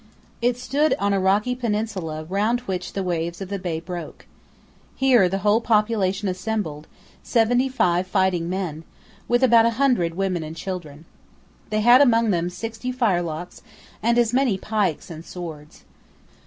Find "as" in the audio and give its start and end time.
14.17-14.33